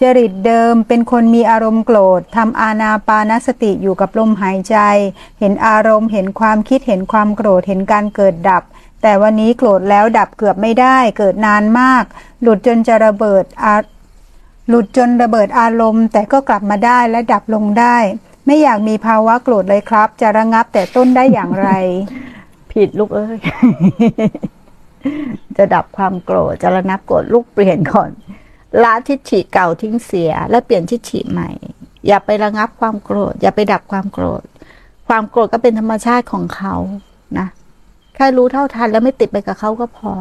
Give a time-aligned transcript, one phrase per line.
[0.00, 4.76] จริตเดิมเป็นคนมีอารมณ์โกรธทำอาณาปานสติอยู่กับลมหายใจ
[5.40, 8.62] เห็นอารมณ์เห็นความคิดเห็นความโกรธเห็นการเกิดดับ
[9.02, 12.04] แต่วันนี้โกรธแล้วดับเกือบไม่ได้เกิดนานมาก
[12.42, 13.44] หลุดจนจะระเบิด
[14.68, 17.96] หลุดจนระเบิดอารมณ์ แต่ก็กลับมาได้และดับลงได้
[18.46, 21.70] ไม่อยากมีภาวะโกรธเลยครับ จะระงับแต่ต้นได้อย่างไร
[22.72, 23.38] ผิดลูกเอ้ย
[25.56, 28.10] จะดับความโกรธจะระงับโกรธลูกเปลี่ยนก่อน
[28.82, 31.50] ละทิฏฐิเก่าทิ้งเสีย แล้วเปลี่ยนทิฏฐิใหม่
[32.06, 34.42] อย่าไประงับความโกรธ อย่าไปดับความโกรธ
[35.08, 36.74] ความโกรธก็เป็นธรรมชาติของเขา
[37.38, 37.46] นะ
[38.14, 40.12] แค่รู้เท่าทันแล้วไม่ติดไปกับเขาก็พอ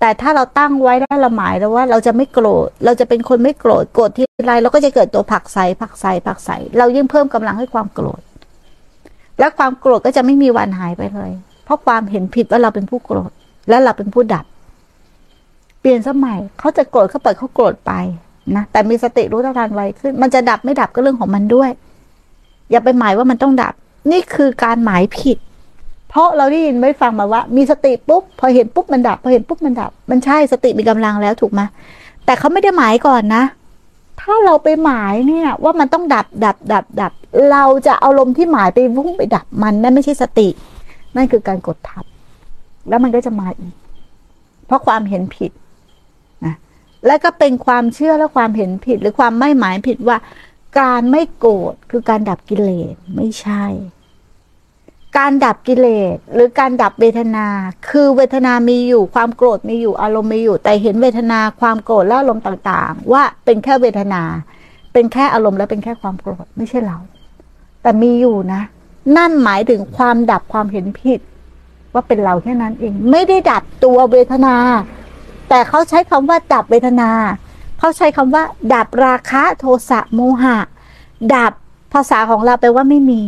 [0.00, 8.20] แต่ถ้าเราตั้งไว้แล้วเราหมายแล้วว่า เราจะไม่โกรธ เราจะเป็นคนไม่โกรธ โกรธที่ไรเราก็จะเกิดตัวผักใสผักใสผักใสเรายิ่งเพิ่มกำลังให้ความโกรธ
[9.38, 11.32] และความโกรธก็จะไม่มีวันหายไปเลย
[11.64, 13.30] เพราะความเห็นผิดว่าเราเป็นผู้โกรธ
[13.68, 14.44] และเราเป็นผู้ดับ
[15.82, 17.92] เปลี่ยนสมัยเขาจะโกรธเขาเปล่อยเขาโกรธไป
[18.56, 21.70] นะแต่มีสติรู้เท่าทันไวขึ้น มันจะดับไม่ดับก็เรื่องของมันด้วย
[22.70, 23.74] อย่าไปหมายว่ามันต้องดับ
[24.10, 25.38] นี่คือการหมายผิด
[26.08, 31.60] เพราะเราได้ยินไม่ฟังมาว่า มีสติปุ๊บพอเห็นปุ๊บมันดับ พอเห็นปุ๊บมันดับ มันใช่สติมีกำลังแล้วถูกไหม
[32.24, 33.42] แต่เขาไม่ได้หมายก่อนนะ
[34.20, 37.12] ถ้าเราไปหมายเนี่ย ว่ามันต้องดับดับ ดับ ดับ
[37.50, 40.48] เราจะเอาลมที่หมายไปวุ่งไปดับมันนั่นไม่ใช่สติ
[41.16, 42.04] นั่นคือการกดทับ
[42.88, 43.74] แล้วมันก็จะมาอีก
[44.66, 45.50] เพราะความเห็นผิด
[46.46, 46.54] นะ
[47.06, 50.16] และก็เป็นความเชื่อและความเห็นผิดหรือความไม่หมายผิดว่า
[50.80, 53.64] การไม่โกรธคือการดับกิเลสไม่ใช่
[55.18, 57.46] การดับกิเลสหรือการดับเวทนา
[57.88, 64.22] คือเวทนามีอยู่ความโกรธมีอยู่อารมณ์มีอยู่ แต่เห็นเวทนาความโกรธและอารมณ์ต่างๆ ว่าเป็นแค่เวทนา
[64.92, 66.98] เป็นแค่อารมณ์และเป็นแค่ความโกรธไม่ใช่เรา
[67.82, 68.62] แต่มีอยู่นะ
[69.16, 71.20] นั่นหมายถึงความดับความเห็นผิด
[71.92, 74.56] ว่าเป็นเราแค่นั้นเอง ไม่ได้ดับตัวเวทนา
[75.54, 77.10] แต่เขาใช้คำว่าดับเวทนา
[77.78, 78.42] เขาใช้คำว่า
[78.74, 80.58] ดับราคะโทสะโมหะ
[81.34, 81.52] ดับ
[81.92, 83.22] ภาษาของเราแปลว่าไม่มี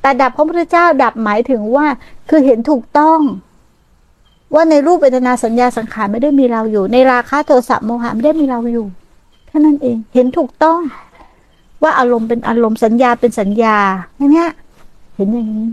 [0.00, 1.86] แต่ดับพระพุทธเจ้าดับหมายถึงว่า
[2.28, 3.18] คือเห็นถูกต้อง
[4.54, 8.86] ว่าในรูปเวทนาสัญญาสังขารไม่ได้มีเราอยู่ ในราคะโทสะโมหะไม่ได้มีเราอยู่
[9.46, 10.80] แค่นั้นเองเห็นถูกต้อง
[11.82, 13.76] ว่าอารมณ์เป็นอารมณ์สัญญาเป็นสัญญา
[14.32, 14.48] เนี้ย
[15.16, 15.68] เห็นอย่างนี้